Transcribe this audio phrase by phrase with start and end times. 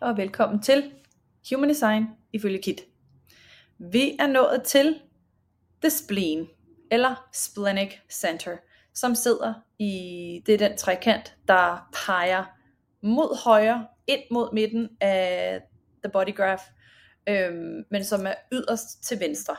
[0.00, 0.92] og velkommen til
[1.50, 2.80] Human Design ifølge Kit.
[3.78, 5.00] Vi er nået til
[5.82, 6.48] The Spleen,
[6.90, 8.56] eller Splenic Center,
[8.94, 12.44] som sidder i, det er den trekant, der peger
[13.02, 15.62] mod højre, ind mod midten af
[16.04, 16.62] The Body Graph,
[17.28, 19.56] øhm, men som er yderst til venstre.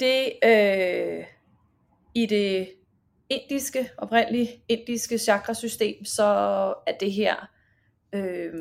[0.00, 1.24] Det øh,
[2.14, 2.70] i det
[3.28, 6.24] indiske, oprindelige indiske chakrasystem, så
[6.86, 7.48] er det her
[8.12, 8.52] øh,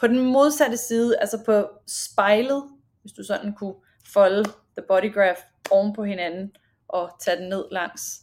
[0.00, 2.62] på den modsatte side, altså på spejlet,
[3.00, 3.74] hvis du sådan kunne
[4.12, 5.40] folde the body graph
[5.70, 6.52] oven på hinanden,
[6.88, 8.20] og tage den ned langs,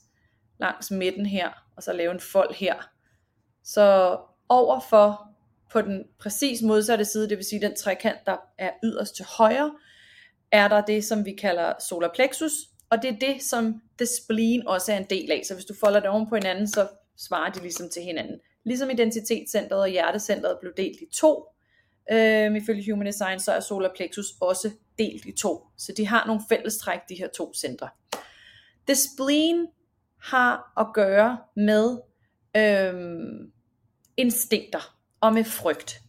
[0.59, 2.90] langs midten her, og så lave en fold her.
[3.64, 4.17] Så
[4.50, 5.27] overfor
[5.72, 9.72] på den præcis modsatte side, det vil sige den trekant, der er yderst til højre,
[10.52, 12.52] er der det, som vi kalder solar plexus,
[12.89, 15.41] og det er det, som the spleen også er en del af.
[15.48, 18.39] Så hvis du folder det oven på hinanden, så svarer de ligesom til hinanden.
[18.66, 21.45] Ligesom identitetscentret og hjertecentret blev delt i to,
[22.12, 25.67] øh, ifølge Human Design, så er solar plexus også delt i to.
[25.78, 27.89] Så de har nogle fællestræk, de her to centre.
[28.88, 29.67] The spleen
[30.22, 31.98] har at gøre med
[32.58, 32.94] øh,
[34.17, 36.02] instinkter og med frygt.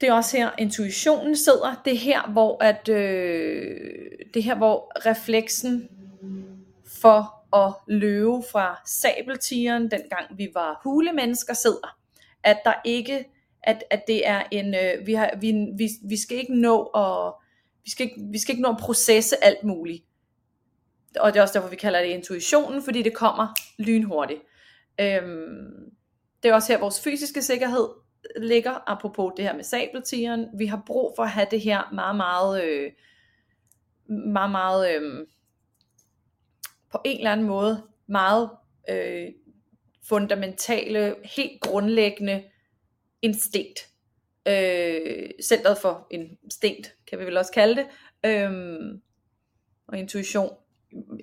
[0.00, 1.82] Det er også her intuitionen sidder.
[1.84, 5.88] Det er her, hvor at øh, det er her, hvor refleksen
[6.86, 11.98] for at løbe fra sabeltigeren, dengang vi var hulemennesker, sidder.
[12.42, 13.24] At der ikke,
[13.62, 17.32] at, at det er en, øh, vi, har, vi, vi, vi skal ikke nå at,
[17.84, 20.04] vi skal ikke, vi skal ikke nå at processe alt muligt.
[21.20, 24.40] Og det er også derfor, vi kalder det intuitionen, fordi det kommer lynhurtigt.
[25.00, 25.90] Øhm,
[26.42, 27.88] det er også her, vores fysiske sikkerhed
[28.36, 30.46] ligger, apropos det her med sabeltigeren.
[30.58, 32.92] Vi har brug for at have det her meget, meget, øh,
[34.32, 35.26] meget, meget, øh,
[36.92, 38.50] på en eller anden måde, meget
[38.90, 39.28] øh,
[40.08, 42.44] fundamentale, helt grundlæggende
[43.22, 43.88] instinkt.
[44.48, 47.86] Øh, centret for instinkt, kan vi vel også kalde det.
[48.24, 48.52] Øh,
[49.88, 50.50] og intuition,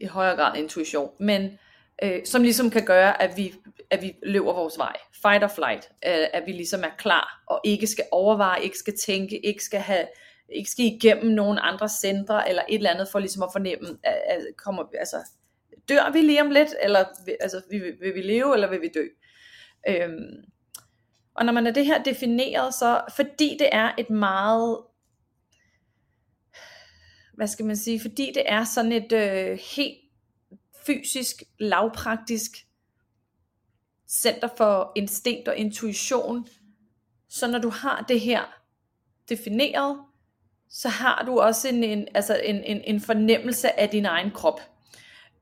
[0.02, 1.12] i højere grad intuition.
[1.20, 1.60] Men
[2.04, 3.54] øh, som ligesom kan gøre, at vi,
[3.90, 4.96] at vi løber vores vej.
[5.22, 5.90] Fight or flight.
[6.06, 9.80] Øh, at vi ligesom er klar, og ikke skal overveje, ikke skal tænke, ikke skal
[9.80, 10.08] have
[10.50, 14.22] ikke skal igennem nogen andre centre, eller et eller andet, for ligesom at fornemme, at,
[14.28, 15.18] at kommer, altså,
[15.90, 17.06] dør vi lige om lidt, eller
[17.40, 19.08] altså, vil, vil vi leve, eller vil vi dø?
[19.88, 20.44] Øhm,
[21.36, 24.80] og når man er det her defineret, så fordi det er et meget,
[27.34, 29.98] hvad skal man sige, fordi det er sådan et øh, helt
[30.86, 32.52] fysisk, lavpraktisk
[34.10, 36.48] center for instinkt og intuition.
[37.30, 38.62] Så når du har det her
[39.30, 40.00] defineret,
[40.70, 44.60] så har du også en, en, altså en, en, en fornemmelse af din egen krop.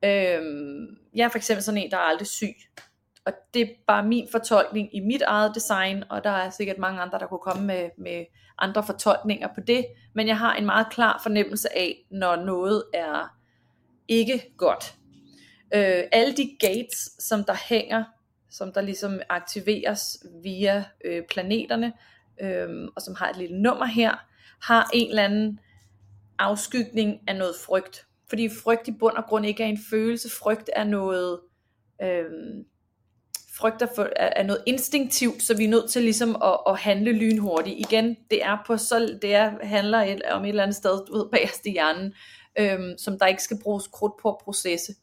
[0.04, 2.54] Øhm, jeg er for eksempel sådan en, der er aldrig syg.
[3.26, 7.00] Og det er bare min fortolkning i mit eget design, og der er sikkert mange
[7.00, 8.24] andre, der kunne komme med, med
[8.58, 9.86] andre fortolkninger på det.
[10.14, 13.36] Men jeg har en meget klar fornemmelse af, når noget er
[14.08, 14.94] ikke godt.
[15.74, 18.04] Øh, alle de gates, som der hænger,
[18.50, 21.92] som der ligesom aktiveres via øh, planeterne,
[22.40, 24.14] øh, og som har et lille nummer her,
[24.62, 25.60] har en eller anden
[26.38, 28.06] afskygning af noget frygt.
[28.28, 31.40] Fordi frygt i bund og grund ikke er en følelse, frygt er noget,
[32.02, 32.24] øh,
[33.58, 37.12] frygt er, for, er noget instinktivt, så vi er nødt til ligesom at, at handle
[37.12, 37.78] lynhurtigt.
[37.78, 41.16] Igen, det er på så, det er, handler et, om et eller andet sted, du
[41.16, 42.14] ved, bagerst i hjernen,
[42.58, 44.94] øh, som der ikke skal bruges krudt på at processe.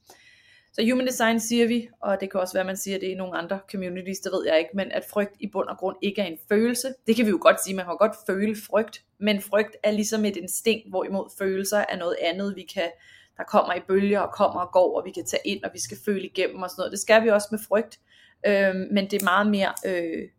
[0.74, 3.16] Så human design siger vi, og det kan også være, at man siger det i
[3.16, 6.22] nogle andre communities, det ved jeg ikke, men at frygt i bund og grund ikke
[6.22, 6.94] er en følelse.
[7.08, 10.26] Det kan vi jo godt sige, man kan godt føle frygt, men frygt er ligesom
[10.26, 12.92] et instinkt, hvorimod følelser er noget andet, vi kan,
[13.38, 15.80] der kommer i bølger og kommer og går, og vi kan tage ind, og vi
[15.80, 16.92] skal føle igennem og sådan noget.
[16.92, 18.00] Det skal vi også med frygt,
[18.48, 20.30] øh, men det er meget mere øh,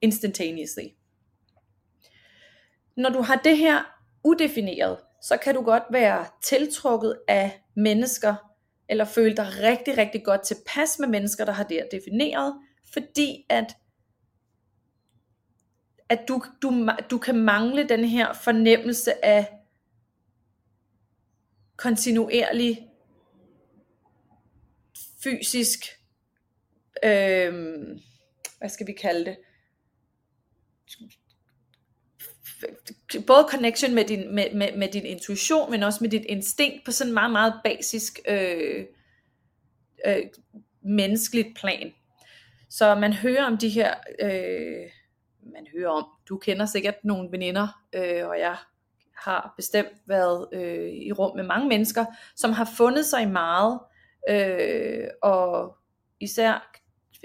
[0.00, 0.84] instantaneously.
[2.96, 3.82] Når du har det her
[4.24, 8.34] udefineret, så kan du godt være tiltrukket af mennesker,
[8.88, 12.54] eller føle dig rigtig, rigtig godt tilpas med mennesker, der har det defineret,
[12.92, 13.76] fordi at
[16.08, 19.52] at du, du, du kan mangle den her fornemmelse af
[21.76, 22.88] kontinuerlig
[25.22, 25.86] fysisk
[27.04, 27.54] øh,
[28.58, 29.36] hvad skal vi kalde det?
[33.26, 36.92] Både connection med din, med, med, med din intuition, men også med dit instinkt på
[36.92, 38.84] sådan en meget, meget basisk øh,
[40.06, 40.22] øh,
[40.82, 41.92] menneskeligt plan.
[42.70, 44.90] Så man hører om de her, øh,
[45.52, 48.56] man hører om, du kender sikkert nogle veninder, øh, og jeg
[49.16, 52.04] har bestemt været øh, i rum med mange mennesker,
[52.36, 53.80] som har fundet sig i meget,
[54.28, 55.76] øh, og
[56.20, 56.80] især,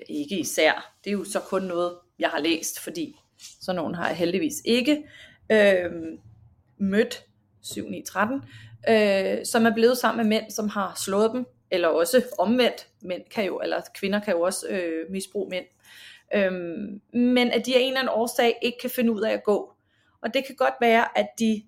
[0.09, 3.15] ikke især, det er jo så kun noget, jeg har læst, fordi
[3.61, 5.03] sådan nogen har jeg heldigvis ikke
[5.51, 5.91] øh,
[6.77, 7.25] mødt
[7.65, 12.87] 7-9-13, øh, som er blevet sammen med mænd, som har slået dem, eller også omvendt,
[13.01, 15.65] mænd kan jo, eller kvinder kan jo også øh, misbruge mænd.
[16.35, 19.43] Øhm, men at de af en eller anden årsag ikke kan finde ud af at
[19.43, 19.73] gå.
[20.21, 21.63] Og det kan godt være, at de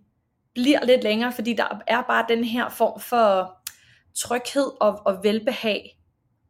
[0.53, 3.57] bliver lidt længere, fordi der er bare den her form for
[4.15, 5.99] tryghed og, og velbehag,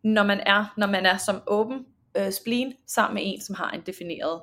[0.03, 1.85] når man er, når man er som åben
[2.17, 4.41] øh, spleen sammen med en, som har en defineret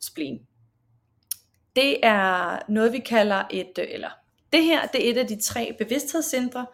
[0.00, 0.46] spleen.
[1.76, 4.10] Det er noget, vi kalder et, øh, eller
[4.52, 6.66] det her, det er et af de tre bevidsthedscentre.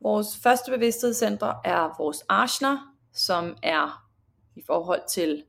[0.00, 4.10] Vores første bevidsthedscentre er vores Arsner, som er
[4.56, 5.44] i forhold til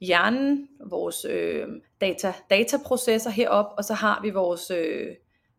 [0.00, 1.68] hjernen, vores øh,
[2.00, 5.14] data, dataprocesser herop, og så har vi vores øh,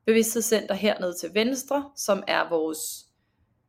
[0.05, 3.05] bevidsthedscenter hernede til venstre, som er vores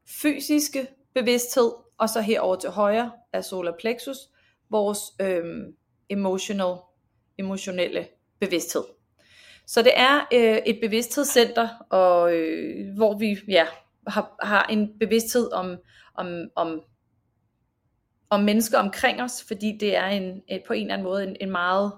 [0.06, 4.18] fysiske bevidsthed, og så herover til højre er solar plexus,
[4.70, 5.44] vores øh,
[6.08, 6.76] emotional,
[7.38, 8.06] emotionelle
[8.40, 8.82] bevidsthed.
[9.66, 13.66] Så det er øh, et bevidsthedscenter, og, øh, hvor vi ja,
[14.06, 15.76] har, har en bevidsthed om,
[16.14, 16.82] om, om,
[18.30, 21.36] om mennesker omkring os, fordi det er en, et, på en eller anden måde en,
[21.40, 21.92] en meget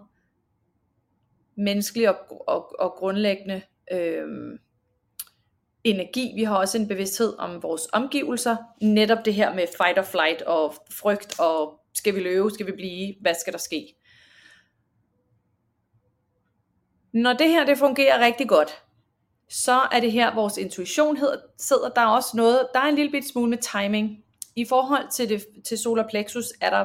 [1.56, 4.58] menneskelig og, og, og grundlæggende øh,
[5.84, 6.32] energi.
[6.34, 8.56] Vi har også en bevidsthed om vores omgivelser.
[8.82, 12.72] Netop det her med fight or flight og frygt og skal vi løbe, skal vi
[12.72, 13.94] blive, hvad skal der ske?
[17.12, 18.82] Når det her det fungerer rigtig godt,
[19.48, 21.18] så er det her vores intuition
[21.58, 21.88] sidder.
[21.88, 24.24] Der er også noget, der er en lille bit smule med timing.
[24.56, 26.84] I forhold til, det, til solar plexus er der,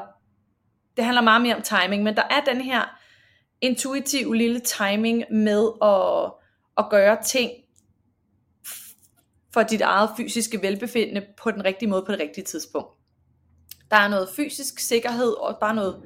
[0.98, 3.00] det handler meget mere om timing, men der er den her
[3.62, 6.31] intuitiv lille timing med at,
[6.78, 7.51] at gøre ting
[9.54, 12.98] for dit eget fysiske velbefindende på den rigtige måde på det rigtige tidspunkt.
[13.92, 16.04] Der er noget fysisk sikkerhed og bare noget,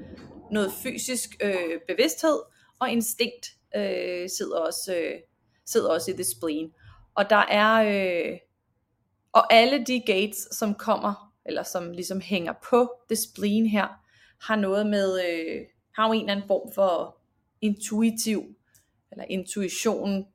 [0.50, 2.38] noget fysisk øh, bevidsthed
[2.78, 3.46] og instinkt
[3.76, 5.20] øh, sidder, også, øh,
[5.66, 6.72] sidder også i det spleen.
[7.14, 8.38] Og der er øh,
[9.32, 13.88] og alle de gates som kommer eller som ligesom hænger på det spleen her
[14.40, 15.60] har noget med øh,
[15.96, 17.16] har jo en eller anden form for
[17.60, 18.42] intuitiv
[19.12, 20.26] eller intuition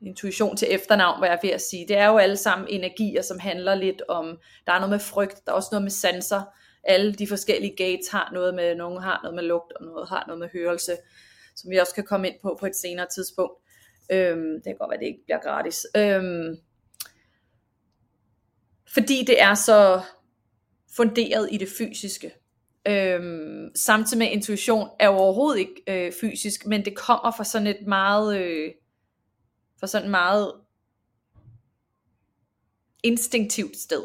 [0.00, 1.88] intuition til efternavn, hvad jeg er ved at sige.
[1.88, 5.46] Det er jo alle sammen energier, som handler lidt om, der er noget med frygt,
[5.46, 6.42] der er også noget med sanser.
[6.84, 10.24] Alle de forskellige gates har noget med, nogen har noget med lugt, og noget har
[10.26, 10.96] noget med hørelse,
[11.56, 13.54] som vi også kan komme ind på på et senere tidspunkt.
[14.10, 15.86] Øhm, det kan godt være, at det ikke bliver gratis.
[15.96, 16.56] Øhm,
[18.94, 20.02] fordi det er så
[20.96, 22.32] funderet i det fysiske.
[22.88, 27.66] Øhm, samtidig med intuition er jo overhovedet ikke øh, fysisk, men det kommer fra sådan
[27.66, 28.40] et meget...
[28.40, 28.72] Øh,
[29.80, 30.52] fra sådan meget
[33.02, 34.02] instinktivt sted.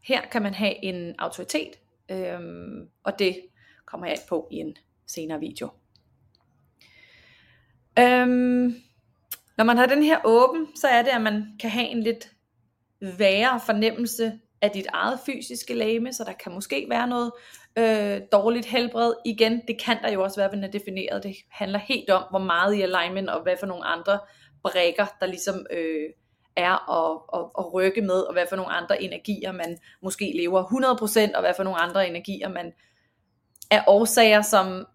[0.00, 1.78] Her kan man have en autoritet,
[2.10, 3.40] øhm, og det
[3.86, 4.76] kommer jeg ind på i en
[5.06, 5.68] senere video.
[7.98, 8.74] Øhm,
[9.56, 12.30] når man har den her åben, så er det, at man kan have en lidt
[13.18, 14.32] værre fornemmelse
[14.62, 17.32] af dit eget fysiske lame, så der kan måske være noget
[17.78, 19.14] øh, dårligt helbred.
[19.24, 21.22] Igen, det kan der jo også være, når er defineret.
[21.22, 24.18] Det handler helt om, hvor meget i alignment, og hvad for nogle andre
[24.62, 26.10] brækker, der ligesom øh,
[26.56, 30.64] er at, at, at rykke med, og hvad for nogle andre energier man måske lever
[31.30, 32.72] 100%, og hvad for nogle andre energier man
[33.70, 34.86] er årsager, som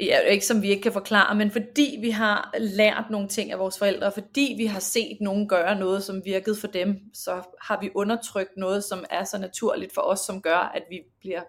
[0.00, 3.58] ja, ikke som vi ikke kan forklare, men fordi vi har lært nogle ting af
[3.58, 7.80] vores forældre, fordi vi har set nogen gøre noget, som virkede for dem, så har
[7.80, 11.42] vi undertrykt noget, som er så naturligt for os, som gør, at vi bliver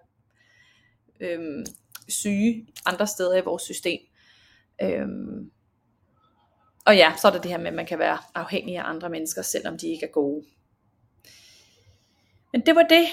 [1.20, 1.66] øhm,
[2.10, 4.00] syge andre steder i vores system.
[4.82, 5.52] Øhm,
[6.86, 9.10] og ja, så er der det her med, at man kan være afhængig af andre
[9.10, 10.46] mennesker, selvom de ikke er gode.
[12.52, 13.06] Men det var det.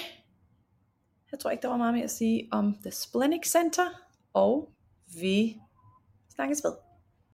[1.31, 3.85] Jeg tror ikke, der var meget mere at sige om The Splenic Center,
[4.33, 4.72] og
[5.21, 5.61] vi
[6.35, 6.92] snakkes ved.